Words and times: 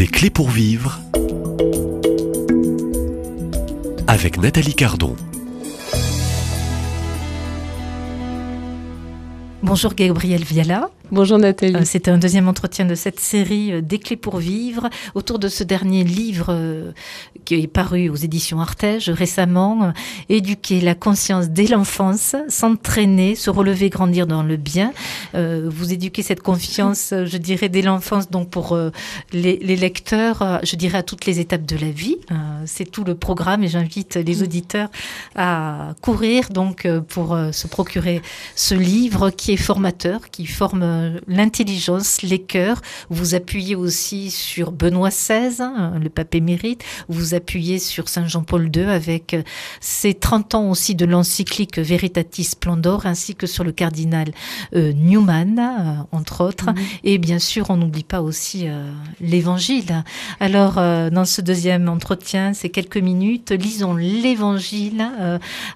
Des 0.00 0.06
clés 0.06 0.30
pour 0.30 0.48
vivre 0.48 0.98
avec 4.06 4.38
Nathalie 4.38 4.72
Cardon. 4.72 5.14
Bonjour 9.62 9.92
Gabriel 9.92 10.42
Viala. 10.42 10.88
Bonjour 11.12 11.38
Nathalie. 11.38 11.74
Euh, 11.74 11.84
C'était 11.84 12.12
un 12.12 12.18
deuxième 12.18 12.46
entretien 12.46 12.84
de 12.84 12.94
cette 12.94 13.18
série 13.18 13.72
euh, 13.72 13.80
Des 13.80 13.98
clés 13.98 14.16
pour 14.16 14.36
vivre 14.36 14.88
autour 15.16 15.40
de 15.40 15.48
ce 15.48 15.64
dernier 15.64 16.04
livre 16.04 16.46
euh, 16.50 16.92
qui 17.44 17.56
est 17.56 17.66
paru 17.66 18.08
aux 18.08 18.14
éditions 18.14 18.60
Artege 18.60 19.10
récemment, 19.10 19.92
Éduquer 20.28 20.80
la 20.80 20.94
conscience 20.94 21.48
dès 21.48 21.66
l'enfance, 21.66 22.36
s'entraîner, 22.48 23.34
se 23.34 23.50
relever, 23.50 23.90
grandir 23.90 24.28
dans 24.28 24.44
le 24.44 24.56
bien. 24.56 24.92
Vous 25.34 25.92
éduquez 25.92 26.22
cette 26.22 26.42
confiance, 26.42 27.12
je 27.24 27.36
dirais, 27.36 27.68
dès 27.68 27.82
l'enfance, 27.82 28.30
donc 28.30 28.50
pour 28.50 28.78
les, 29.32 29.56
lecteurs, 29.56 30.60
je 30.62 30.76
dirais 30.76 30.98
à 30.98 31.02
toutes 31.02 31.26
les 31.26 31.40
étapes 31.40 31.64
de 31.64 31.76
la 31.76 31.90
vie. 31.90 32.18
C'est 32.66 32.90
tout 32.90 33.04
le 33.04 33.14
programme 33.14 33.64
et 33.64 33.68
j'invite 33.68 34.16
les 34.16 34.42
auditeurs 34.42 34.90
à 35.34 35.94
courir 36.02 36.50
donc 36.50 36.86
pour 37.08 37.36
se 37.52 37.66
procurer 37.66 38.22
ce 38.54 38.74
livre 38.74 39.30
qui 39.30 39.52
est 39.52 39.56
formateur, 39.56 40.30
qui 40.30 40.46
forme 40.46 40.99
l'intelligence, 41.26 42.22
les 42.22 42.38
cœurs. 42.38 42.80
Vous 43.08 43.34
appuyez 43.34 43.74
aussi 43.74 44.30
sur 44.30 44.72
Benoît 44.72 45.10
XVI, 45.10 45.60
hein, 45.60 45.94
le 46.02 46.08
pape 46.08 46.34
émérite. 46.34 46.84
Vous 47.08 47.34
appuyez 47.34 47.78
sur 47.78 48.08
Saint 48.08 48.26
Jean-Paul 48.26 48.70
II 48.74 48.84
avec 48.84 49.34
euh, 49.34 49.42
ses 49.80 50.14
30 50.14 50.54
ans 50.54 50.70
aussi 50.70 50.94
de 50.94 51.04
l'encyclique 51.04 51.78
Veritatis 51.78 52.44
Splendor, 52.44 53.06
ainsi 53.06 53.34
que 53.34 53.46
sur 53.46 53.64
le 53.64 53.72
cardinal 53.72 54.28
euh, 54.74 54.92
Newman, 54.92 56.06
entre 56.12 56.44
autres. 56.44 56.70
Mhm. 56.70 56.76
Et 57.04 57.18
bien 57.18 57.38
sûr, 57.38 57.70
on 57.70 57.76
n'oublie 57.76 58.04
pas 58.04 58.22
aussi 58.22 58.66
l'Évangile. 59.20 60.04
Alors, 60.38 60.74
dans 60.74 61.24
ce 61.24 61.40
deuxième 61.40 61.88
entretien, 61.88 62.54
ces 62.54 62.68
quelques 62.68 62.96
minutes, 62.96 63.50
lisons 63.50 63.94
l'Évangile, 63.94 65.08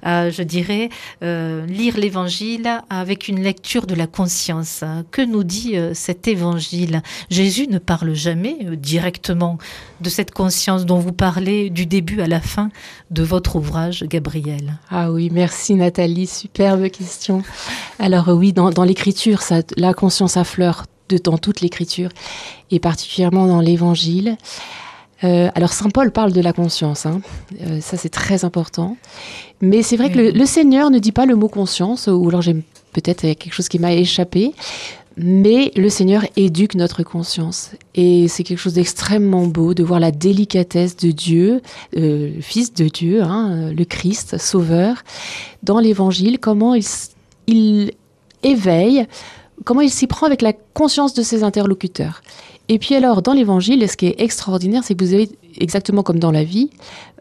je 0.04 0.42
dirais, 0.42 0.88
lire 1.22 1.96
l'Évangile 1.96 2.82
avec 2.90 3.28
une 3.28 3.42
lecture 3.42 3.86
de 3.86 3.94
la 3.94 4.06
conscience 4.06 4.84
que 5.14 5.22
nous 5.22 5.44
dit 5.44 5.76
euh, 5.76 5.94
cet 5.94 6.26
évangile 6.26 7.00
Jésus 7.30 7.68
ne 7.68 7.78
parle 7.78 8.14
jamais 8.14 8.56
euh, 8.64 8.74
directement 8.74 9.58
de 10.00 10.10
cette 10.10 10.32
conscience 10.32 10.86
dont 10.86 10.98
vous 10.98 11.12
parlez 11.12 11.70
du 11.70 11.86
début 11.86 12.20
à 12.20 12.26
la 12.26 12.40
fin 12.40 12.70
de 13.12 13.22
votre 13.22 13.54
ouvrage, 13.54 14.02
Gabriel. 14.08 14.80
Ah 14.90 15.12
oui, 15.12 15.30
merci 15.32 15.76
Nathalie, 15.76 16.26
superbe 16.26 16.88
question. 16.88 17.44
Alors 18.00 18.26
oui, 18.26 18.52
dans, 18.52 18.70
l'écriture, 18.82 19.40
la 19.76 19.94
conscience 19.94 20.36
affleure 20.36 20.82
de, 21.08 21.16
dans 21.18 21.38
toute 21.38 21.60
l'écriture, 21.60 22.10
et 22.72 22.80
particulièrement 22.80 23.46
dans 23.46 23.60
l'évangile. 23.60 24.36
Euh, 25.22 25.48
alors 25.54 25.72
Saint 25.72 25.90
Paul 25.90 26.10
parle 26.10 26.32
de 26.32 26.40
la 26.40 26.52
conscience, 26.52 27.06
hein. 27.06 27.20
ça 27.80 27.96
c'est 27.96 28.08
très 28.08 28.44
important. 28.44 28.96
Mais 29.60 29.82
c'est 29.82 29.96
vrai 29.96 30.10
que 30.10 30.18
le, 30.18 30.30
le, 30.32 30.44
Seigneur 30.44 30.90
ne 30.90 30.98
dit 30.98 31.12
pas 31.12 31.24
le 31.24 31.36
mot 31.36 31.48
conscience, 31.48 32.08
ou 32.08 32.28
alors 32.28 32.42
j'ai 32.42 32.56
peut-être 32.94 33.20
quelque 33.20 33.52
chose 33.52 33.68
qui 33.68 33.78
m'a 33.78 33.92
échappé. 33.92 34.54
Mais 35.16 35.70
le 35.76 35.88
Seigneur 35.88 36.24
éduque 36.36 36.74
notre 36.74 37.02
conscience. 37.04 37.70
Et 37.94 38.26
c'est 38.26 38.42
quelque 38.42 38.58
chose 38.58 38.74
d'extrêmement 38.74 39.46
beau 39.46 39.72
de 39.72 39.84
voir 39.84 40.00
la 40.00 40.10
délicatesse 40.10 40.96
de 40.96 41.12
Dieu, 41.12 41.62
euh, 41.96 42.34
le 42.34 42.40
Fils 42.40 42.74
de 42.74 42.88
Dieu, 42.88 43.22
hein, 43.22 43.72
le 43.72 43.84
Christ, 43.84 44.38
Sauveur, 44.38 45.04
dans 45.62 45.78
l'Évangile, 45.78 46.40
comment 46.40 46.74
il, 46.74 46.84
il 47.46 47.92
éveille, 48.42 49.06
comment 49.64 49.82
il 49.82 49.90
s'y 49.90 50.06
prend 50.06 50.26
avec 50.26 50.42
la 50.42 50.52
conscience 50.52 51.14
de 51.14 51.22
ses 51.22 51.44
interlocuteurs. 51.44 52.22
Et 52.68 52.78
puis 52.78 52.94
alors, 52.94 53.22
dans 53.22 53.34
l'Évangile, 53.34 53.88
ce 53.88 53.96
qui 53.96 54.06
est 54.06 54.20
extraordinaire, 54.20 54.82
c'est 54.84 54.94
que 54.94 55.04
vous 55.04 55.14
avez, 55.14 55.30
exactement 55.58 56.02
comme 56.02 56.18
dans 56.18 56.32
la 56.32 56.44
vie, 56.44 56.70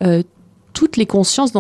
euh, 0.01 0.23
toutes 0.73 0.97
les 0.97 1.05
consciences 1.05 1.51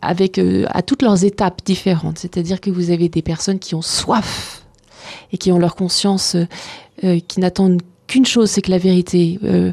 avec, 0.00 0.38
euh, 0.38 0.64
à 0.70 0.82
toutes 0.82 1.02
leurs 1.02 1.24
étapes 1.24 1.60
différentes. 1.64 2.18
C'est-à-dire 2.18 2.60
que 2.60 2.70
vous 2.70 2.90
avez 2.90 3.08
des 3.08 3.22
personnes 3.22 3.58
qui 3.58 3.74
ont 3.74 3.82
soif 3.82 4.57
et 5.32 5.38
qui 5.38 5.52
ont 5.52 5.58
leur 5.58 5.74
conscience, 5.74 6.34
euh, 6.34 6.46
euh, 7.04 7.20
qui 7.26 7.40
n'attendent 7.40 7.80
qu'une 8.06 8.26
chose, 8.26 8.50
c'est 8.50 8.62
que 8.62 8.70
la 8.70 8.78
vérité 8.78 9.38
euh, 9.44 9.72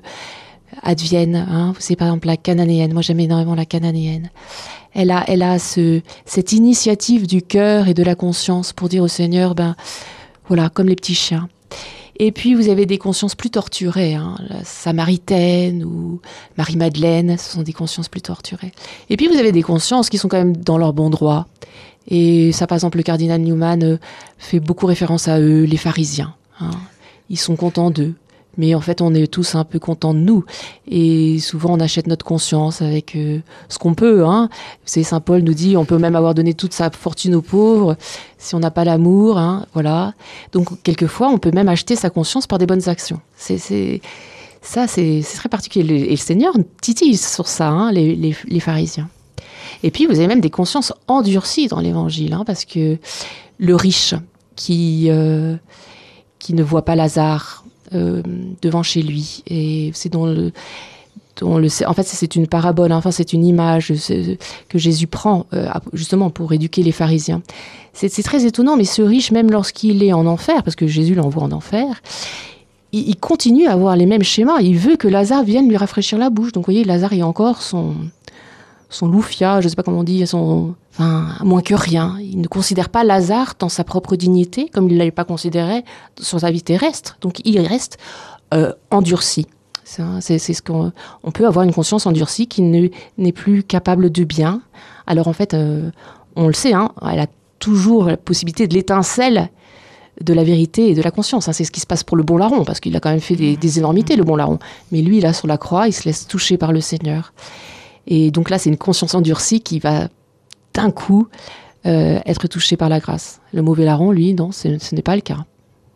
advienne. 0.82 1.36
Hein. 1.36 1.74
Vous 1.74 1.82
savez 1.82 1.96
par 1.96 2.08
exemple 2.08 2.28
la 2.28 2.38
cananéenne, 2.38 2.94
moi 2.94 3.02
j'aime 3.02 3.20
énormément 3.20 3.56
la 3.56 3.66
cananéenne. 3.66 4.30
Elle 4.94 5.12
a, 5.12 5.24
elle 5.28 5.42
a 5.42 5.60
ce, 5.60 6.02
cette 6.26 6.54
initiative 6.54 7.28
du 7.28 7.42
cœur 7.42 7.88
et 7.88 7.94
de 7.94 8.04
la 8.04 8.16
conscience 8.16 8.72
pour 8.72 8.90
dire 8.90 9.04
au 9.04 9.08
Seigneur, 9.08 9.56
ben 9.56 9.76
voilà, 10.48 10.70
comme 10.70 10.88
les 10.88 10.96
petits 10.96 11.16
chiens. 11.16 11.50
Et 12.18 12.32
puis 12.32 12.54
vous 12.54 12.70
avez 12.70 12.86
des 12.86 12.98
consciences 12.98 13.36
plus 13.36 13.50
torturées, 13.50 14.14
hein, 14.14 14.38
la 14.48 14.64
Samaritaine 14.64 15.84
ou 15.84 16.22
Marie-Madeleine, 16.58 17.38
ce 17.38 17.52
sont 17.52 17.62
des 17.62 17.74
consciences 17.74 18.08
plus 18.08 18.22
torturées. 18.22 18.72
Et 19.10 19.18
puis 19.18 19.28
vous 19.28 19.38
avez 19.38 19.52
des 19.52 19.64
consciences 19.64 20.10
qui 20.10 20.18
sont 20.18 20.30
quand 20.30 20.38
même 20.38 20.56
dans 20.56 20.78
leur 20.78 20.94
bon 20.94 21.10
droit 21.10 21.48
et 22.08 22.52
ça, 22.52 22.68
par 22.68 22.76
exemple, 22.76 22.98
le 22.98 23.04
cardinal 23.04 23.42
Newman 23.42 23.84
euh, 23.84 23.98
fait 24.38 24.60
beaucoup 24.60 24.86
référence 24.86 25.28
à 25.28 25.40
eux, 25.40 25.64
les 25.64 25.78
pharisiens. 25.78 26.36
Hein. 26.60 26.72
Ils 27.30 27.40
sont 27.40 27.56
contents 27.56 27.90
d'eux. 27.90 28.14
Mais 28.58 28.74
en 28.74 28.80
fait, 28.80 29.02
on 29.02 29.14
est 29.14 29.28
tous 29.28 29.56
un 29.56 29.66
peu 29.66 29.80
contents 29.80 30.14
de 30.14 30.20
nous. 30.20 30.46
Et 30.88 31.40
souvent, 31.40 31.74
on 31.74 31.80
achète 31.82 32.08
notre 32.08 32.24
conscience 32.24 32.82
avec 32.82 33.16
euh, 33.16 33.40
ce 33.68 33.78
qu'on 33.78 33.96
peut. 33.96 34.26
Hein. 34.26 34.50
Vous 34.88 35.04
Saint 35.04 35.20
Paul 35.20 35.42
nous 35.42 35.54
dit, 35.54 35.76
on 35.76 35.84
peut 35.84 35.98
même 35.98 36.16
avoir 36.16 36.34
donné 36.34 36.54
toute 36.54 36.72
sa 36.72 36.90
fortune 36.90 37.36
aux 37.36 37.42
pauvres 37.42 37.98
si 38.38 38.56
on 38.56 38.60
n'a 38.60 38.72
pas 38.72 38.86
l'amour. 38.86 39.38
Hein, 39.38 39.66
voilà. 39.74 40.14
Donc, 40.54 40.82
quelquefois, 40.84 41.30
on 41.30 41.38
peut 41.38 41.52
même 41.52 41.68
acheter 41.68 41.98
sa 41.98 42.10
conscience 42.10 42.48
par 42.48 42.60
des 42.60 42.66
bonnes 42.66 42.88
actions. 42.88 43.20
C'est, 43.36 44.00
ça, 44.62 44.88
c'est, 44.88 45.22
très 45.36 45.50
particulier. 45.50 46.06
Et 46.06 46.12
le 46.12 46.16
Seigneur 46.16 46.54
titille 46.82 47.18
sur 47.18 47.48
ça, 47.48 47.68
hein, 47.68 47.92
les 47.92 48.60
pharisiens. 48.62 49.10
Et 49.84 49.92
puis, 49.92 50.06
vous 50.06 50.14
avez 50.14 50.28
même 50.28 50.42
des 50.42 50.50
consciences 50.50 50.94
endurcies 51.08 51.68
dans 51.68 51.80
l'évangile, 51.80 52.34
hein, 52.34 52.44
parce 52.46 52.66
que 52.66 52.98
le 53.58 53.76
riche 53.76 54.14
qui, 54.56 55.08
euh, 55.10 55.56
qui 56.40 56.54
ne 56.54 56.64
voit 56.64 56.86
pas 56.86 56.96
Lazare 56.96 57.66
euh, 57.94 58.22
devant 58.62 58.84
chez 58.84 59.02
lui, 59.02 59.44
et 59.48 59.92
c'est 59.94 60.10
dans 60.10 60.26
le. 60.26 60.52
le, 61.42 61.88
en 61.88 61.94
fait, 61.94 62.04
c'est 62.04 62.36
une 62.36 62.48
parabole, 62.48 62.92
hein, 62.92 62.98
enfin, 62.98 63.12
c'est 63.12 63.34
une 63.34 63.46
image 63.46 63.94
que 64.70 64.78
Jésus 64.78 65.08
prend 65.08 65.46
euh, 65.54 65.70
justement 65.94 66.30
pour 66.30 66.52
éduquer 66.54 66.84
les 66.84 66.92
pharisiens. 66.92 67.42
C'est 67.94 68.24
très 68.24 68.46
étonnant, 68.46 68.76
mais 68.76 68.84
ce 68.84 69.02
riche, 69.02 69.32
même 69.32 69.52
lorsqu'il 69.52 70.04
est 70.04 70.12
en 70.12 70.26
enfer, 70.26 70.64
parce 70.64 70.76
que 70.76 70.86
Jésus 70.86 71.16
l'envoie 71.16 71.44
en 71.44 71.52
enfer, 71.54 72.02
il, 72.92 73.08
il, 73.08 73.16
continue 73.16 73.68
à 73.68 73.72
avoir 73.72 73.96
les 73.96 74.06
mêmes 74.06 74.24
schémas. 74.24 74.60
Il 74.60 74.78
veut 74.78 74.98
que 74.98 75.08
Lazare 75.08 75.44
vienne 75.44 75.70
lui 75.70 75.78
rafraîchir 75.78 76.18
la 76.18 76.30
bouche. 76.30 76.52
Donc, 76.52 76.66
vous 76.66 76.74
voyez, 76.74 76.84
Lazare 76.84 77.14
est 77.14 77.22
encore 77.22 77.62
son, 77.62 77.96
son 78.90 79.08
loufia, 79.08 79.62
je 79.62 79.66
ne 79.66 79.70
sais 79.70 79.76
pas 79.76 79.84
comment 79.84 80.00
on 80.00 80.04
dit, 80.04 80.26
son, 80.28 80.76
enfin, 80.94 81.28
moins 81.44 81.62
que 81.62 81.74
rien. 81.74 82.18
Il 82.20 82.40
ne 82.40 82.48
considère 82.48 82.90
pas 82.90 83.04
Lazare 83.04 83.56
dans 83.60 83.70
sa 83.70 83.84
propre 83.84 84.16
dignité, 84.16 84.70
comme 84.70 84.88
il 84.88 84.94
ne 84.94 85.00
l'avait 85.00 85.12
pas 85.12 85.26
considéré 85.26 85.84
sur 86.20 86.40
sa 86.40 86.52
vie 86.52 86.62
terrestre. 86.62 87.18
Donc 87.22 87.42
il 87.46 87.60
reste 87.60 87.98
euh, 88.54 88.72
endurci. 88.92 89.48
C'est 89.84 90.40
ce 90.40 90.62
qu'on 90.64 90.92
on 91.24 91.32
peut 91.32 91.46
avoir 91.46 91.64
une 91.64 91.74
conscience 91.74 92.08
endurcie 92.08 92.48
qui 92.48 92.62
n'est 92.64 93.32
plus 93.32 93.64
capable 93.64 94.10
de 94.10 94.24
bien. 94.24 94.62
Alors 95.06 95.28
en 95.28 95.34
fait, 95.34 95.54
euh, 95.54 95.92
on 96.36 96.48
le 96.48 96.54
sait, 96.54 96.74
hein, 96.74 96.92
elle 97.08 97.20
a 97.20 97.28
toujours 97.60 98.06
la 98.06 98.18
possibilité 98.18 98.68
de 98.68 98.74
l'étincelle 98.74 99.50
de 100.22 100.34
la 100.34 100.44
vérité 100.44 100.90
et 100.90 100.96
de 100.96 101.02
la 101.02 101.12
conscience. 101.12 101.48
Hein. 101.48 101.54
C'est 101.54 101.66
ce 101.66 101.72
qui 101.72 101.82
se 101.82 101.86
passe 101.86 102.04
pour 102.04 102.18
le 102.18 102.24
bon 102.24 102.38
larron, 102.38 102.64
parce 102.64 102.80
qu'il 102.80 102.96
a 102.96 103.00
quand 103.00 103.10
même 103.10 103.20
fait 103.20 103.36
des, 103.36 103.58
des 103.58 103.80
énormités, 103.80 104.16
le 104.16 104.24
bon 104.24 104.36
larron. 104.36 104.60
Mais 104.92 105.02
lui, 105.02 105.20
là, 105.20 105.34
sur 105.34 105.48
la 105.48 105.58
croix, 105.58 105.88
il 105.88 105.94
se 105.94 106.06
laisse 106.06 106.28
toucher 106.28 106.58
par 106.58 106.72
le 106.72 106.82
Seigneur. 106.82 107.34
Et 108.08 108.32
donc 108.32 108.50
là, 108.50 108.58
c'est 108.58 108.70
une 108.70 108.78
conscience 108.78 109.16
endurcie 109.16 109.62
qui 109.62 109.80
va 109.80 110.08
d'un 110.74 110.92
coup 110.92 111.28
euh, 111.86 112.20
être 112.26 112.48
touchée 112.48 112.78
par 112.78 112.90
la 112.90 113.00
grâce. 113.00 113.40
Le 113.54 113.62
mauvais 113.62 113.86
larron, 113.86 114.12
lui, 114.12 114.34
non, 114.34 114.52
ce 114.52 114.68
n'est 114.68 115.02
pas 115.02 115.16
le 115.16 115.22
cas. 115.22 115.46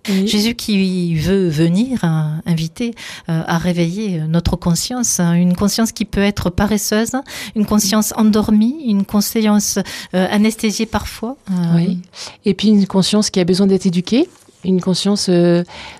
Jésus 0.05 0.55
qui 0.55 1.15
veut 1.15 1.49
venir 1.49 2.03
hein, 2.03 2.41
inviter 2.45 2.95
euh, 3.27 3.43
à 3.45 3.57
réveiller 3.57 4.21
notre 4.27 4.55
conscience, 4.55 5.19
hein, 5.19 5.33
une 5.33 5.55
conscience 5.55 5.91
qui 5.91 6.05
peut 6.05 6.21
être 6.21 6.49
paresseuse, 6.49 7.11
une 7.55 7.65
conscience 7.65 8.13
endormie, 8.15 8.85
une 8.87 9.05
conscience 9.05 9.77
euh, 10.15 10.27
anesthésiée 10.31 10.85
parfois. 10.85 11.37
Oui. 11.75 11.99
Et 12.45 12.53
puis 12.53 12.69
une 12.69 12.87
conscience 12.87 13.29
qui 13.29 13.39
a 13.39 13.43
besoin 13.43 13.67
d'être 13.67 13.85
éduquée, 13.85 14.27
une 14.63 14.81
conscience 14.81 15.29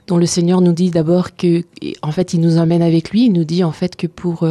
dont 0.07 0.17
le 0.17 0.25
Seigneur 0.25 0.61
nous 0.61 0.73
dit 0.73 0.91
d'abord 0.91 1.35
que, 1.35 1.63
en 2.01 2.11
fait, 2.11 2.33
il 2.33 2.41
nous 2.41 2.57
emmène 2.57 2.81
avec 2.81 3.11
lui. 3.11 3.25
Il 3.25 3.33
nous 3.33 3.45
dit 3.45 3.63
en 3.63 3.71
fait 3.71 3.95
que 3.95 4.07
pour 4.07 4.45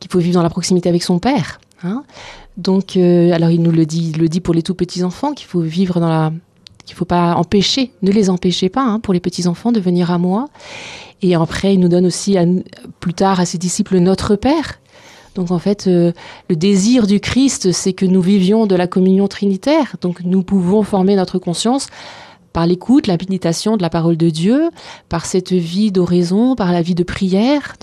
qu'il 0.00 0.10
faut 0.10 0.18
vivre 0.18 0.34
dans 0.34 0.42
la 0.42 0.50
proximité 0.50 0.88
avec 0.88 1.02
son 1.02 1.18
père. 1.18 1.60
Hein. 1.82 2.04
Donc, 2.56 2.96
euh, 2.96 3.32
alors 3.32 3.50
il 3.50 3.62
nous 3.62 3.70
le 3.70 3.86
dit, 3.86 4.12
le 4.12 4.28
dit 4.28 4.40
pour 4.40 4.54
les 4.54 4.62
tout 4.62 4.74
petits 4.74 5.04
enfants 5.04 5.32
qu'il 5.32 5.46
faut 5.46 5.60
vivre 5.60 6.00
dans 6.00 6.08
la, 6.08 6.32
qu'il 6.84 6.96
faut 6.96 7.04
pas 7.04 7.34
empêcher, 7.34 7.92
ne 8.02 8.10
les 8.10 8.30
empêchez 8.30 8.68
pas 8.68 8.82
hein, 8.82 9.00
pour 9.00 9.14
les 9.14 9.20
petits 9.20 9.46
enfants 9.46 9.72
de 9.72 9.80
venir 9.80 10.10
à 10.10 10.18
moi. 10.18 10.48
Et 11.22 11.34
après, 11.34 11.74
il 11.74 11.80
nous 11.80 11.88
donne 11.88 12.06
aussi 12.06 12.36
plus 13.00 13.14
tard 13.14 13.40
à 13.40 13.46
ses 13.46 13.58
disciples 13.58 13.98
notre 13.98 14.36
Père. 14.36 14.80
Donc 15.34 15.50
en 15.52 15.58
fait, 15.58 15.86
euh, 15.86 16.12
le 16.48 16.56
désir 16.56 17.06
du 17.06 17.20
Christ, 17.20 17.70
c'est 17.70 17.92
que 17.92 18.06
nous 18.06 18.22
vivions 18.22 18.66
de 18.66 18.74
la 18.74 18.86
communion 18.88 19.28
trinitaire. 19.28 19.96
Donc 20.00 20.22
nous 20.24 20.42
pouvons 20.42 20.82
former 20.82 21.14
notre 21.14 21.38
conscience 21.38 21.88
par 22.52 22.66
l'écoute, 22.66 23.06
la 23.06 23.14
méditation 23.14 23.76
de 23.76 23.82
la 23.82 23.90
parole 23.90 24.16
de 24.16 24.30
Dieu, 24.30 24.70
par 25.08 25.26
cette 25.26 25.52
vie 25.52 25.92
d'oraison, 25.92 26.54
par 26.54 26.72
la 26.72 26.82
vie 26.82 26.94
de 26.94 27.04
prière, 27.04 27.76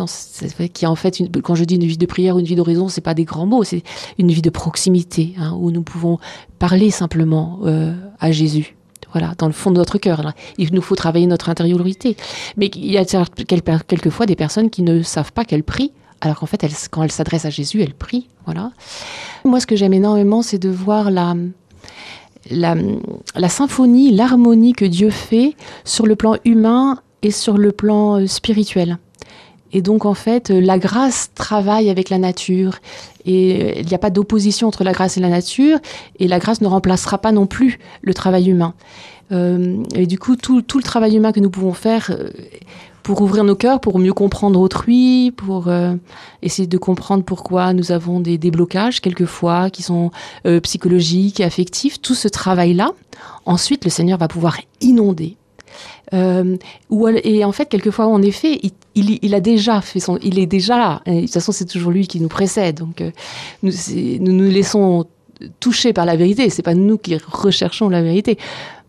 qui 0.73 0.85
en 0.85 0.95
fait, 0.95 1.21
quand 1.44 1.56
je 1.56 1.63
dis 1.63 1.75
une 1.75 1.85
vie 1.85 1.97
de 1.97 2.06
prière 2.06 2.35
ou 2.35 2.39
une 2.39 2.45
vie 2.45 2.56
d'oraison, 2.56 2.88
c'est 2.88 3.01
pas 3.01 3.13
des 3.13 3.25
grands 3.25 3.45
mots, 3.45 3.63
c'est 3.63 3.83
une 4.17 4.31
vie 4.31 4.41
de 4.41 4.50
proximité, 4.50 5.33
hein, 5.39 5.56
où 5.59 5.71
nous 5.71 5.83
pouvons 5.83 6.19
parler 6.59 6.91
simplement 6.91 7.59
euh, 7.63 7.94
à 8.19 8.31
Jésus. 8.31 8.75
Voilà, 9.12 9.33
dans 9.38 9.47
le 9.47 9.53
fond 9.53 9.71
de 9.71 9.77
notre 9.77 9.97
cœur. 9.97 10.33
Il 10.57 10.73
nous 10.73 10.81
faut 10.81 10.95
travailler 10.95 11.25
notre 11.25 11.47
intériorité. 11.47 12.17
Mais 12.57 12.69
il 12.75 12.91
y 12.91 12.97
a 12.97 13.06
quelquefois 13.06 14.25
des 14.25 14.35
personnes 14.35 14.69
qui 14.69 14.81
ne 14.81 15.03
savent 15.03 15.31
pas 15.31 15.45
qu'elles 15.45 15.63
prient, 15.63 15.94
alors 16.19 16.39
qu'en 16.39 16.47
fait, 16.47 16.65
quand 16.91 17.01
elles 17.01 17.12
s'adressent 17.12 17.45
à 17.45 17.50
Jésus, 17.50 17.81
elles 17.81 17.94
prient. 17.94 18.27
Voilà. 18.44 18.71
Moi, 19.45 19.62
ce 19.62 19.67
que 19.67 19.77
j'aime 19.77 19.94
énormément, 19.94 20.41
c'est 20.41 20.59
de 20.59 20.69
voir 20.69 21.12
la, 21.12 21.33
la, 22.50 23.50
symphonie, 23.50 24.12
l'harmonie 24.12 24.74
que 24.74 24.86
Dieu 24.86 25.09
fait 25.09 25.56
sur 25.83 26.06
le 26.06 26.15
plan 26.15 26.36
humain 26.45 27.00
et 27.21 27.31
sur 27.31 27.57
le 27.57 27.71
plan 27.71 28.19
euh, 28.19 28.27
spirituel. 28.27 28.97
Et 29.71 29.81
donc, 29.81 30.06
en 30.06 30.13
fait, 30.13 30.51
euh, 30.51 30.62
la 30.62 30.77
grâce 30.77 31.31
travaille 31.33 31.89
avec 31.89 32.09
la 32.09 32.18
nature. 32.18 32.75
Et 33.25 33.62
euh, 33.62 33.74
il 33.80 33.88
n'y 33.88 33.95
a 33.95 33.97
pas 33.97 34.12
d'opposition 34.12 34.68
entre 34.68 34.83
la 34.83 34.94
grâce 34.94 35.18
et 35.18 35.19
la 35.19 35.30
nature. 35.30 35.80
Et 36.19 36.27
la 36.27 36.39
grâce 36.39 36.62
ne 36.62 36.68
remplacera 36.68 37.18
pas 37.18 37.31
non 37.31 37.47
plus 37.47 37.80
le 38.01 38.13
travail 38.13 38.50
humain. 38.50 38.74
et 39.31 40.06
du 40.06 40.19
coup, 40.19 40.36
tout, 40.36 40.59
le 40.59 40.83
travail 40.83 41.15
humain 41.15 41.31
que 41.31 41.39
nous 41.39 41.50
pouvons 41.50 41.74
faire 41.74 42.15
pour 43.06 43.22
ouvrir 43.22 43.44
nos 43.46 43.56
cœurs, 43.56 43.80
pour 43.80 44.00
mieux 44.00 44.13
comprendre 44.13 44.60
autrui, 44.60 45.31
pour 45.31 45.72
essayer 46.42 46.68
de 46.68 46.78
comprendre 46.78 47.24
pourquoi 47.24 47.72
nous 47.72 47.92
avons 47.92 48.19
des 48.19 48.40
déblocages 48.40 49.00
quelquefois 49.00 49.69
qui 49.69 49.84
sont 49.84 50.10
psychologiques 50.63 51.40
et 51.40 51.44
affectifs, 51.44 52.02
tout 52.02 52.16
ce 52.16 52.28
travail-là, 52.28 52.90
ensuite 53.46 53.86
le 53.86 53.92
Seigneur 53.92 54.18
va 54.18 54.28
pouvoir 54.28 54.57
inonder 54.81 55.38
euh, 56.13 56.57
et 57.24 57.46
en 57.46 57.52
fait, 57.52 57.68
quelquefois, 57.68 58.07
en 58.07 58.22
effet, 58.22 58.60
il, 58.96 59.19
il, 59.22 59.34
a 59.34 59.40
déjà 59.40 59.81
fait 59.81 60.00
son, 60.00 60.18
il 60.22 60.40
est 60.40 60.46
déjà 60.46 60.78
là. 60.78 61.01
de 61.06 61.22
toute 61.22 61.34
façon, 61.34 61.51
c'est 61.51 61.66
toujours 61.66 61.92
lui 61.92 62.08
qui 62.08 62.19
nous 62.19 62.28
précède. 62.28 62.78
Donc, 62.78 63.01
euh, 63.01 63.12
nous, 63.63 63.72
nous, 64.19 64.34
nous 64.34 64.50
laissons 64.50 65.06
toucher 65.60 65.94
par 65.94 66.06
la 66.06 66.16
vérité. 66.16 66.50
C'est 66.50 66.62
pas 66.62 66.75
nous 66.75 66.98
qui 66.98 67.18
recherchons 67.18 67.90
la 67.90 68.01
vérité, 68.01 68.38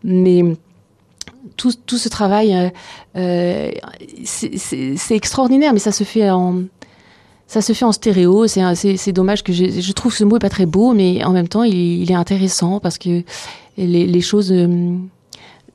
mais 0.03 0.43
tout, 1.57 1.73
tout 1.85 1.97
ce 1.97 2.09
travail, 2.09 2.55
euh, 2.55 2.69
euh 3.17 3.71
c'est 4.23 5.15
extraordinaire, 5.15 5.73
mais 5.73 5.79
ça 5.79 5.91
se 5.91 6.03
fait 6.03 6.29
en 6.29 6.63
ça 7.47 7.61
se 7.61 7.73
fait 7.73 7.85
en 7.85 7.93
stéréo. 7.93 8.45
C'est 8.47 9.11
dommage 9.13 9.43
que 9.43 9.53
je, 9.53 9.91
trouve 9.93 10.13
ce 10.13 10.23
mot 10.23 10.35
est 10.35 10.39
pas 10.39 10.49
très 10.49 10.65
beau, 10.65 10.93
mais 10.93 11.23
en 11.23 11.31
même 11.31 11.47
temps, 11.47 11.63
il, 11.63 12.11
est 12.11 12.15
intéressant 12.15 12.79
parce 12.79 12.97
que 12.97 13.23
les, 13.77 14.05
les 14.05 14.21
choses 14.21 14.51
euh, 14.51 14.97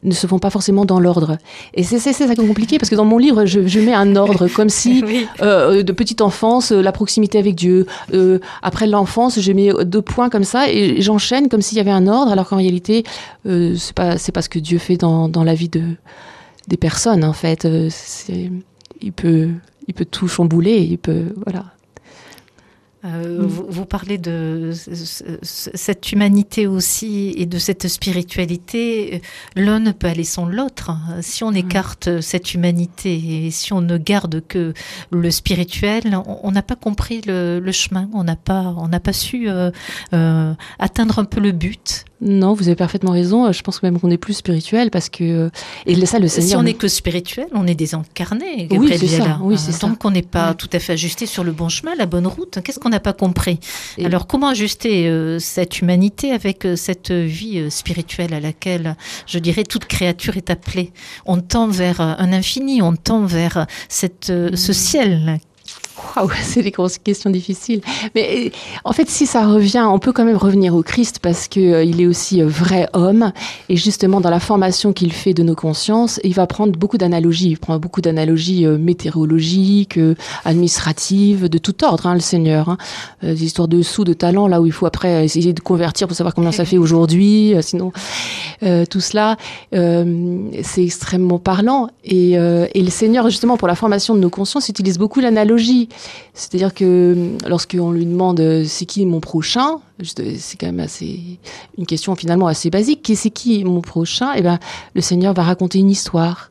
ne 0.03 0.13
se 0.13 0.27
font 0.27 0.39
pas 0.39 0.51
forcément 0.51 0.85
dans 0.85 0.99
l'ordre. 0.99 1.39
Et 1.75 1.83
c'est 1.83 1.99
ça 1.99 2.13
qui 2.13 2.41
est 2.41 2.47
compliqué, 2.47 2.79
parce 2.79 2.91
que 2.91 2.95
dans 2.95 3.05
mon 3.05 3.19
livre, 3.19 3.45
je, 3.47 3.67
je 3.67 3.81
mets 3.81 3.95
un 3.95 4.17
ordre, 4.17 4.49
comme 4.49 4.69
si, 4.69 5.05
euh, 5.41 5.83
de 5.83 5.93
petite 5.93 6.21
enfance, 6.21 6.73
euh, 6.73 6.83
la 6.83 6.93
proximité 6.93 7.39
avec 7.39 7.55
Dieu. 7.55 7.87
Euh, 8.13 8.39
après 8.63 8.87
l'enfance, 8.87 9.41
je 9.41 9.53
mets 9.53 9.73
deux 9.85 10.03
points 10.03 10.29
comme 10.29 10.45
ça, 10.45 10.71
et 10.71 11.01
j'enchaîne 11.01 11.49
comme 11.49 11.63
s'il 11.63 11.79
y 11.79 11.81
avait 11.81 11.91
un 11.91 12.07
ordre, 12.07 12.33
alors 12.33 12.49
qu'en 12.49 12.57
réalité, 12.57 13.05
euh, 13.47 13.75
c'est 13.77 13.95
pas, 13.95 14.17
pas 14.17 14.43
ce 14.43 14.49
que 14.49 14.59
Dieu 14.59 14.79
fait 14.79 14.97
dans, 14.97 15.29
dans 15.29 15.45
la 15.45 15.55
vie 15.55 15.69
de, 15.69 15.83
des 16.69 16.77
personnes, 16.77 17.25
en 17.25 17.33
fait. 17.33 17.67
Il 19.01 19.13
peut, 19.13 19.49
il 19.89 19.95
peut 19.95 20.05
tout 20.05 20.29
chambouler, 20.29 20.79
il 20.79 20.99
peut, 20.99 21.35
voilà. 21.45 21.65
Euh, 23.05 23.43
mm. 23.43 23.47
vous, 23.47 23.67
vous, 23.69 23.85
parlez 23.85 24.17
de 24.17 24.71
cette 25.43 26.13
humanité 26.13 26.67
aussi 26.67 27.35
et 27.37 27.47
de 27.47 27.59
cette 27.59 27.89
spiritualité. 27.89 29.23
L'un 29.57 29.81
ne 29.81 29.91
peut 29.91 30.07
aller 30.07 30.25
sans 30.25 30.47
l'autre. 30.47 30.93
Si 31.21 31.43
on 31.43 31.51
mm. 31.51 31.57
écarte 31.57 32.21
cette 32.21 32.55
humanité 32.55 33.47
et 33.47 33.51
si 33.51 33.73
on 33.73 33.81
ne 33.81 33.99
garde 33.99 34.43
que 34.47 34.73
le 35.11 35.31
spirituel, 35.31 36.17
on 36.27 36.53
n'a 36.53 36.63
pas 36.63 36.77
compris 36.77 37.23
le, 37.27 37.59
le, 37.59 37.73
chemin. 37.73 38.09
On 38.15 38.25
n'a 38.25 38.37
pas, 38.37 38.75
on 38.79 38.89
n'a 38.89 39.01
pas 39.01 39.13
su 39.13 39.49
euh, 39.49 39.71
euh, 40.13 40.55
atteindre 40.79 41.19
un 41.19 41.25
peu 41.25 41.41
le 41.41 41.53
but. 41.53 42.05
Non, 42.21 42.55
vous 42.55 42.69
avez 42.69 42.77
parfaitement 42.77 43.11
raison. 43.11 43.51
Je 43.51 43.63
pense 43.63 43.83
même 43.83 43.99
qu'on 43.99 44.11
est 44.11 44.17
plus 44.17 44.35
spirituel 44.35 44.93
parce 44.93 45.09
que 45.09 45.51
et 45.87 46.07
ça 46.07 46.21
le 46.21 46.29
Seigneur. 46.29 46.51
Si 46.51 46.57
on 46.57 46.63
n'est 46.63 46.75
que 46.75 46.87
spirituel, 46.87 47.49
on 47.53 47.67
est 47.67 47.75
désincarné. 47.75 48.69
Oui, 48.71 48.95
c'est 48.97 49.09
ça. 49.09 49.39
Oui, 49.43 49.59
c'est 49.59 49.77
Tant 49.77 49.97
qu'on 49.97 50.13
n'est 50.13 50.23
pas 50.23 50.55
tout 50.55 50.71
à 50.73 50.79
fait 50.79 50.93
ajusté 50.93 51.27
sur 51.27 51.43
le 51.43 51.51
bon 51.51 51.69
chemin, 51.69 51.97
la 51.97 52.07
bonne 52.07 52.29
route, 52.29 52.61
qu'est-ce 52.63 52.79
qu'on 52.79 52.92
n'a 52.93 53.01
pas 53.01 53.13
compris 53.13 53.59
et 53.99 54.07
Alors 54.07 54.27
comment 54.27 54.49
ajuster 54.49 55.09
euh, 55.09 55.39
cette 55.39 55.81
humanité 55.81 56.33
avec 56.33 56.65
euh, 56.65 56.77
cette 56.77 57.11
vie 57.11 57.59
euh, 57.59 57.71
spirituelle 57.71 58.35
à 58.35 58.41
laquelle, 58.41 58.97
je 59.27 59.39
dirais, 59.39 59.65
toute 59.65 59.87
créature 59.87 60.37
est 60.37 60.51
appelée? 60.51 60.93
On 61.27 61.41
tend 61.41 61.69
vers 61.69 62.01
un 62.01 62.33
infini, 62.33 62.83
on 62.83 62.95
tend 62.95 63.25
vers 63.25 63.67
cette, 63.89 64.27
ce 64.27 64.71
mmh. 64.71 64.75
ciel 64.75 65.41
Wow, 66.17 66.31
c'est 66.43 66.63
des 66.63 66.71
grosses 66.71 66.99
questions 66.99 67.31
difficiles. 67.31 67.81
Mais 68.15 68.53
en 68.85 68.93
fait, 68.93 69.09
si 69.09 69.27
ça 69.27 69.47
revient, 69.47 69.87
on 69.89 69.99
peut 69.99 70.13
quand 70.13 70.25
même 70.25 70.37
revenir 70.37 70.75
au 70.75 70.83
Christ 70.83 71.19
parce 71.21 71.49
que 71.49 71.61
euh, 71.61 71.85
il 71.85 72.01
est 72.01 72.07
aussi 72.07 72.43
euh, 72.43 72.47
vrai 72.47 72.89
homme. 72.93 73.33
Et 73.69 73.77
justement, 73.77 74.21
dans 74.21 74.31
la 74.31 74.41
formation 74.41 74.93
qu'il 74.93 75.13
fait 75.13 75.35
de 75.35 75.43
nos 75.43 75.55
consciences, 75.55 76.21
il 76.25 76.35
va 76.35 76.47
prendre 76.47 76.73
beaucoup 76.79 76.99
d'analogies. 76.99 77.51
Il 77.51 77.59
prend 77.59 77.79
beaucoup 77.79 78.01
d'analogies 78.01 78.67
euh, 78.67 78.79
météorologiques, 78.79 79.99
euh, 79.99 80.15
administratives, 80.45 81.49
de 81.49 81.59
tout 81.59 81.85
ordre, 81.85 82.07
hein, 82.07 82.15
le 82.15 82.21
Seigneur. 82.21 82.69
Hein. 82.69 82.79
Des 83.23 83.45
histoires 83.45 83.69
de 83.69 83.83
sous, 83.83 84.05
de 84.05 84.13
talents, 84.13 84.49
là 84.49 84.61
où 84.61 84.67
il 84.67 84.73
faut 84.73 84.87
après 84.87 85.25
essayer 85.25 85.53
de 85.53 85.61
convertir 85.61 86.09
pour 86.09 86.17
savoir 86.17 86.35
combien 86.35 86.53
ça 86.53 86.65
fait 86.65 86.79
aujourd'hui. 86.83 87.55
Sinon, 87.61 87.93
tout 88.91 89.01
cela, 89.01 89.37
c'est 89.73 90.85
extrêmement 90.85 91.39
parlant. 91.39 91.89
Et, 92.05 92.33
et 92.33 92.83
le 92.83 92.91
Seigneur, 92.91 93.29
justement, 93.31 93.57
pour 93.57 93.69
la 93.69 93.75
formation 93.75 94.15
de 94.15 94.21
nos 94.21 94.31
consciences, 94.31 94.69
utilise 94.69 94.99
beaucoup 94.99 95.21
l'analogie. 95.21 95.82
C'est-à-dire 96.35 96.75
que 96.75 97.15
hum, 97.15 97.39
lorsqu'on 97.49 97.91
lui 97.91 98.07
demande 98.07 98.41
euh, 98.41 98.65
c'est 98.67 98.87
qui 98.87 99.05
mon 99.07 99.21
prochain, 99.21 99.81
c'est 100.03 100.59
quand 100.59 100.67
même 100.67 100.81
assez 100.81 101.39
une 101.79 101.87
question 101.87 102.15
finalement 102.15 102.47
assez 102.47 102.71
basique. 102.71 103.11
C'est 103.15 103.31
qui 103.31 103.65
mon 103.65 103.81
prochain 103.81 104.33
eh 104.37 104.43
ben 104.43 104.59
le 104.95 105.01
Seigneur 105.01 105.35
va 105.35 105.43
raconter 105.43 105.79
une 105.79 105.91
histoire. 105.91 106.51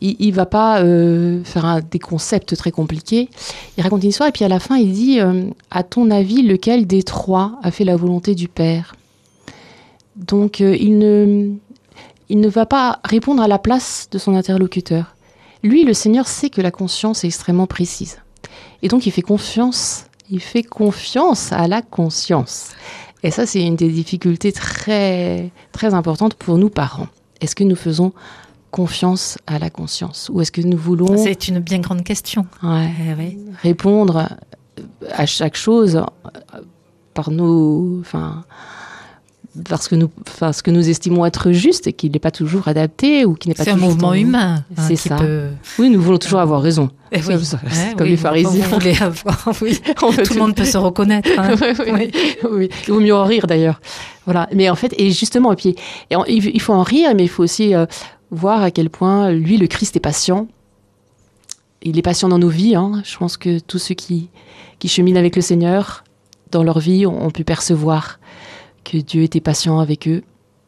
Il, 0.00 0.16
il 0.18 0.32
va 0.32 0.46
pas 0.46 0.80
euh, 0.80 1.44
faire 1.44 1.80
des 1.82 1.98
concepts 1.98 2.56
très 2.56 2.72
compliqués. 2.72 3.28
Il 3.76 3.82
raconte 3.82 4.02
une 4.02 4.10
histoire 4.10 4.28
et 4.28 4.32
puis 4.32 4.44
à 4.44 4.48
la 4.48 4.58
fin 4.58 4.76
il 4.76 4.92
dit 4.92 5.20
euh, 5.20 5.44
à 5.70 5.82
ton 5.82 6.10
avis 6.10 6.42
lequel 6.42 6.86
des 6.86 7.02
trois 7.02 7.58
a 7.62 7.70
fait 7.70 7.84
la 7.84 7.96
volonté 7.96 8.34
du 8.34 8.48
Père? 8.48 8.94
Donc 10.16 10.60
euh, 10.60 10.76
ne 10.76 11.52
il 12.28 12.40
ne 12.40 12.48
va 12.48 12.66
pas 12.66 13.00
répondre 13.04 13.42
à 13.42 13.48
la 13.48 13.58
place 13.58 14.08
de 14.10 14.18
son 14.18 14.34
interlocuteur. 14.34 15.14
Lui, 15.62 15.84
le 15.84 15.92
Seigneur 15.92 16.26
sait 16.26 16.50
que 16.50 16.60
la 16.60 16.70
conscience 16.70 17.24
est 17.24 17.26
extrêmement 17.26 17.66
précise. 17.66 18.18
Et 18.82 18.88
donc, 18.88 19.06
il 19.06 19.12
fait 19.12 19.22
confiance, 19.22 20.06
il 20.30 20.40
fait 20.40 20.62
confiance 20.62 21.52
à 21.52 21.68
la 21.68 21.82
conscience. 21.82 22.70
Et 23.22 23.30
ça, 23.30 23.46
c'est 23.46 23.62
une 23.62 23.76
des 23.76 23.88
difficultés 23.88 24.52
très, 24.52 25.50
très 25.70 25.94
importantes 25.94 26.34
pour 26.34 26.58
nous 26.58 26.70
parents. 26.70 27.06
Est-ce 27.40 27.54
que 27.54 27.64
nous 27.64 27.76
faisons 27.76 28.12
confiance 28.72 29.38
à 29.46 29.58
la 29.58 29.70
conscience 29.70 30.30
Ou 30.32 30.40
est-ce 30.40 30.50
que 30.50 30.62
nous 30.62 30.78
voulons... 30.78 31.16
C'est 31.16 31.48
une 31.48 31.60
bien 31.60 31.78
grande 31.78 32.02
question. 32.02 32.46
Ouais, 32.62 32.90
eh 33.08 33.14
oui. 33.14 33.38
Répondre 33.62 34.28
à 35.10 35.26
chaque 35.26 35.56
chose 35.56 36.02
par 37.14 37.30
nos... 37.30 38.00
Enfin, 38.00 38.44
parce 39.68 39.88
que 39.88 39.94
nous, 39.94 40.10
enfin, 40.26 40.52
ce 40.52 40.62
que 40.62 40.70
nous 40.70 40.88
estimons 40.88 41.26
être 41.26 41.52
juste 41.52 41.86
et 41.86 41.92
qui 41.92 42.08
n'est 42.08 42.18
pas 42.18 42.30
toujours 42.30 42.68
adapté 42.68 43.26
ou 43.26 43.34
qui 43.34 43.48
n'est 43.48 43.54
pas. 43.54 43.64
C'est 43.64 43.70
un 43.70 43.76
mouvement 43.76 44.08
en... 44.08 44.14
humain. 44.14 44.64
Hein, 44.76 44.82
c'est 44.88 44.96
ça. 44.96 45.16
Peut... 45.16 45.48
Oui, 45.78 45.90
nous 45.90 46.00
voulons 46.00 46.18
toujours 46.18 46.40
avoir 46.40 46.62
raison. 46.62 46.90
Eh 47.10 47.18
oui. 47.18 47.34
eh 47.34 47.94
comme 47.94 48.06
oui, 48.06 48.10
les 48.12 48.16
pharisiens. 48.16 48.66
Vous 48.66 48.78
voulez 48.78 48.96
avoir, 48.96 49.48
oui. 49.60 49.78
Tout 49.96 50.34
le 50.34 50.38
monde 50.38 50.54
peut 50.54 50.64
se 50.64 50.78
reconnaître. 50.78 51.28
Hein. 51.36 51.54
oui. 52.50 52.70
Il 52.88 52.94
vaut 52.94 53.00
mieux 53.00 53.14
en 53.14 53.24
rire 53.24 53.46
d'ailleurs. 53.46 53.80
Voilà. 54.24 54.48
Mais 54.54 54.70
en 54.70 54.74
fait, 54.74 54.94
et 54.96 55.10
justement, 55.10 55.52
et 55.52 55.56
puis, 55.56 55.76
et 56.10 56.16
il 56.28 56.60
faut 56.60 56.72
en 56.72 56.82
rire, 56.82 57.12
mais 57.14 57.24
il 57.24 57.28
faut 57.28 57.42
aussi 57.42 57.74
euh, 57.74 57.84
voir 58.30 58.62
à 58.62 58.70
quel 58.70 58.88
point 58.88 59.30
lui, 59.32 59.58
le 59.58 59.66
Christ, 59.66 59.96
est 59.96 60.00
patient. 60.00 60.48
Il 61.82 61.98
est 61.98 62.02
patient 62.02 62.30
dans 62.30 62.38
nos 62.38 62.48
vies. 62.48 62.74
Hein. 62.74 63.02
Je 63.04 63.18
pense 63.18 63.36
que 63.36 63.58
tous 63.58 63.78
ceux 63.78 63.94
qui, 63.94 64.30
qui 64.78 64.88
cheminent 64.88 65.18
avec 65.18 65.36
le 65.36 65.42
Seigneur 65.42 66.04
dans 66.50 66.62
leur 66.62 66.78
vie 66.78 67.04
ont, 67.04 67.26
ont 67.26 67.30
pu 67.30 67.44
percevoir 67.44 68.18
que 68.92 68.98
Dieu 68.98 69.22
était 69.22 69.40
patient 69.40 69.78
avec 69.78 70.06
eux, 70.06 70.22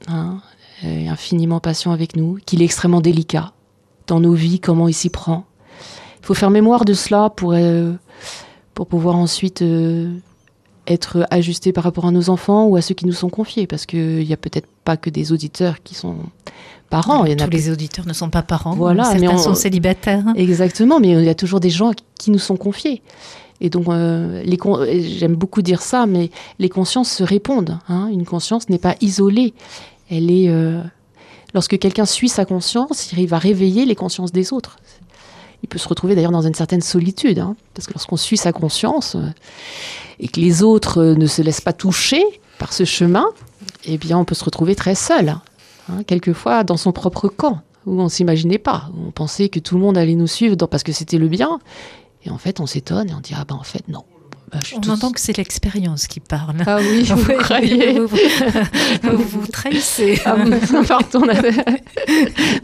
hein, 0.09 0.41
infiniment 0.83 1.61
patient 1.61 1.93
avec 1.93 2.17
nous, 2.17 2.39
qu'il 2.47 2.63
est 2.63 2.65
extrêmement 2.65 3.03
délicat 3.03 3.53
dans 4.07 4.19
nos 4.19 4.33
vies, 4.33 4.61
comment 4.61 4.89
il 4.89 4.95
s'y 4.95 5.11
prend. 5.11 5.45
Il 6.21 6.27
faut 6.27 6.35
faire 6.35 6.51
mémoire 6.51 6.87
de 6.87 6.95
cela 6.95 7.29
pour, 7.29 7.53
euh, 7.53 7.93
pour 8.73 8.87
pouvoir 8.87 9.17
ensuite 9.17 9.61
euh, 9.61 10.11
être 10.87 11.27
ajusté 11.31 11.73
par 11.73 11.85
rapport 11.85 12.07
à 12.07 12.11
nos 12.11 12.31
enfants 12.31 12.67
ou 12.67 12.77
à 12.77 12.83
ceux 12.83 12.95
qui 12.95 13.07
nous 13.07 13.13
sont 13.13 13.31
confiés, 13.31 13.67
parce 13.67 13.87
qu'il 13.87 14.27
n'y 14.27 14.33
a 14.33 14.37
peut-être 14.37 14.69
pas 14.85 14.97
que 14.97 15.11
des 15.11 15.33
auditeurs 15.33 15.83
qui 15.83 15.95
sont 15.95 16.17
parents. 16.91 17.25
Il 17.25 17.31
y 17.31 17.35
en 17.35 17.37
Tous 17.37 17.45
a 17.45 17.47
les 17.49 17.71
auditeurs 17.71 18.07
ne 18.07 18.13
sont 18.13 18.31
pas 18.31 18.43
parents, 18.43 18.75
voilà, 18.75 19.05
certains 19.05 19.21
mais 19.21 19.29
on... 19.29 19.39
sont 19.39 19.55
célibataires. 19.55 20.25
Exactement, 20.37 21.01
mais 21.01 21.11
il 21.11 21.25
y 21.25 21.29
a 21.29 21.35
toujours 21.35 21.61
des 21.61 21.71
gens 21.71 21.93
qui 22.19 22.31
nous 22.31 22.39
sont 22.39 22.57
confiés. 22.57 23.03
Et 23.61 23.71
donc, 23.71 23.89
euh, 23.89 24.43
les 24.43 24.57
con... 24.57 24.85
j'aime 24.85 25.37
beaucoup 25.37 25.63
dire 25.63 25.81
ça, 25.81 26.07
mais 26.07 26.31
les 26.59 26.69
consciences 26.69 27.11
se 27.11 27.23
répondent. 27.23 27.79
Hein. 27.89 28.09
Une 28.13 28.25
conscience 28.25 28.69
n'est 28.69 28.79
pas 28.79 28.97
isolée. 29.01 29.55
Elle 30.11 30.31
est. 30.31 30.49
Euh... 30.49 30.83
lorsque 31.55 31.79
quelqu'un 31.79 32.05
suit 32.05 32.29
sa 32.29 32.45
conscience, 32.45 33.13
il 33.13 33.27
va 33.27 33.39
réveiller 33.39 33.87
les 33.87 33.95
consciences 33.95 34.33
des 34.33 34.53
autres. 34.53 34.77
Il 35.65 35.67
peut 35.67 35.79
se 35.79 35.89
retrouver 35.89 36.15
d'ailleurs 36.15 36.31
dans 36.31 36.43
une 36.43 36.53
certaine 36.53 36.83
solitude, 36.83 37.39
hein, 37.39 37.57
parce 37.73 37.87
que 37.87 37.95
lorsqu'on 37.95 38.19
suit 38.19 38.37
sa 38.37 38.53
conscience 38.53 39.15
euh, 39.15 39.27
et 40.21 40.29
que 40.29 40.39
les 40.39 40.63
autres 40.63 40.99
euh, 40.99 41.15
ne 41.15 41.25
se 41.25 41.41
laissent 41.41 41.63
pas 41.63 41.73
toucher 41.73 42.23
par 42.59 42.75
ce 42.75 42.85
chemin, 42.85 43.25
eh 43.87 43.97
bien, 43.97 44.19
on 44.19 44.27
peut 44.27 44.35
se 44.35 44.45
retrouver 44.45 44.75
très 44.75 44.95
seul, 44.95 45.31
hein, 45.89 46.03
quelquefois 46.07 46.65
dans 46.65 46.77
son 46.77 46.93
propre 46.93 47.29
camp, 47.29 47.63
où 47.87 47.99
on 47.99 48.11
s'imaginait 48.11 48.59
pas, 48.59 48.91
où 48.95 49.07
on 49.09 49.11
pensait 49.11 49.49
que 49.49 49.59
tout 49.59 49.77
le 49.77 49.81
monde 49.81 49.97
allait 49.97 50.17
nous 50.17 50.27
suivre 50.27 50.55
parce 50.67 50.83
que 50.83 50.93
c'était 50.93 51.17
le 51.17 51.29
bien, 51.29 51.61
et 52.27 52.31
en 52.31 52.37
fait, 52.37 52.61
on 52.61 52.67
s'étonne 52.67 53.09
et 53.09 53.15
on 53.15 53.21
dit 53.21 53.33
ah 53.35 53.47
ben 53.49 53.55
en 53.55 53.63
fait 53.63 53.89
non, 53.89 54.05
bah, 54.55 54.61
On 54.87 54.91
entend 54.91 55.13
que 55.13 55.21
c'est 55.21 55.37
l'expérience 55.37 56.07
qui 56.07 56.21
parle. 56.21 56.57
Ah 56.67 56.79
oui, 56.81 57.03
vous 57.09 57.33
croyez 57.35 57.99
Vous, 58.01 58.07
vous, 59.03 59.41
vous 59.41 59.47
trahissez. 59.47 60.21
Ah, 60.25 60.37
pardon. 60.89 61.23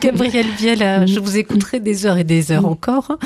Gabriel 0.00 0.46
Vielle, 0.58 1.06
je 1.06 1.20
vous 1.20 1.36
écouterai 1.36 1.80
des 1.80 2.06
heures 2.06 2.18
et 2.18 2.24
des 2.24 2.52
heures 2.52 2.66
encore. 2.66 3.18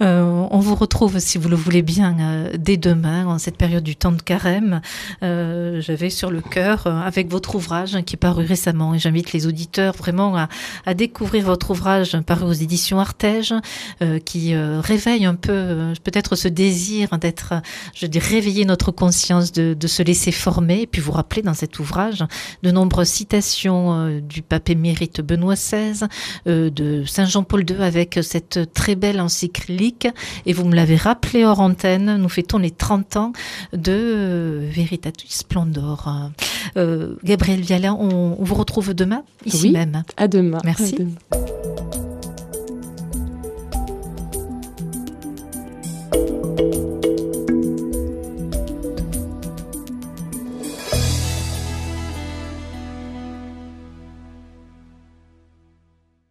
Euh, 0.00 0.46
on 0.50 0.58
vous 0.58 0.74
retrouve, 0.74 1.18
si 1.18 1.38
vous 1.38 1.48
le 1.48 1.56
voulez 1.56 1.82
bien, 1.82 2.16
euh, 2.20 2.50
dès 2.58 2.76
demain, 2.76 3.26
en 3.26 3.38
cette 3.38 3.56
période 3.56 3.82
du 3.82 3.96
temps 3.96 4.12
de 4.12 4.22
carême. 4.22 4.80
Euh, 5.22 5.80
J'avais 5.80 6.10
sur 6.10 6.30
le 6.30 6.40
cœur, 6.40 6.86
euh, 6.86 7.00
avec 7.00 7.30
votre 7.30 7.54
ouvrage 7.54 7.98
qui 8.04 8.16
est 8.16 8.18
paru 8.18 8.44
récemment, 8.44 8.94
et 8.94 8.98
j'invite 8.98 9.32
les 9.32 9.46
auditeurs 9.46 9.94
vraiment 9.94 10.36
à, 10.36 10.48
à, 10.86 10.94
découvrir 10.94 11.44
votre 11.44 11.70
ouvrage 11.70 12.18
paru 12.20 12.44
aux 12.44 12.52
éditions 12.52 13.00
Artege, 13.00 13.54
qui 14.24 14.54
réveille 14.54 15.24
un 15.24 15.34
peu 15.34 15.92
peut-être 16.04 16.36
ce 16.36 16.48
désir 16.48 17.18
d'être, 17.18 17.54
je 17.94 18.06
de 18.12 18.20
réveiller 18.20 18.64
notre 18.64 18.92
conscience, 18.92 19.52
de, 19.52 19.74
de, 19.74 19.86
se 19.86 20.02
laisser 20.02 20.32
former, 20.32 20.82
et 20.82 20.86
puis 20.86 21.00
vous 21.00 21.12
rappeler 21.12 21.42
dans 21.42 21.54
cet 21.54 21.78
ouvrage 21.78 22.24
de 22.62 22.70
nombreuses 22.70 23.08
citations 23.08 23.92
euh, 23.92 24.20
du 24.20 24.42
pape 24.42 24.70
émérite 24.70 25.20
Benoît 25.20 25.54
XVI, 25.54 26.06
euh, 26.46 26.70
de 26.70 27.04
Saint 27.04 27.26
Jean-Paul 27.26 27.68
II 27.68 27.82
avec 27.82 28.20
cette 28.22 28.72
très 28.72 28.94
belle 28.94 29.20
encyclique, 29.20 30.08
et 30.46 30.52
vous 30.52 30.64
me 30.64 30.76
l'avez 30.76 30.96
rappelé 30.96 31.44
hors 31.44 31.60
antenne, 31.60 32.16
nous 32.16 32.28
fêtons 32.28 32.58
les 32.58 32.70
30 32.70 33.16
ans 33.16 33.32
de 33.72 33.92
euh, 33.92 34.68
Veritatis 34.70 35.28
Splendor. 35.30 36.30
Euh, 36.76 37.14
Gabriel 37.24 37.60
Viala, 37.60 37.94
on, 37.94 38.36
on, 38.38 38.44
vous 38.44 38.54
retrouve 38.54 38.94
demain, 38.94 39.22
ici 39.44 39.68
oui, 39.68 39.72
même. 39.72 40.04
À 40.16 40.28
demain. 40.28 40.58
Merci. 40.64 40.94
À 40.94 40.98
demain. 40.98 41.41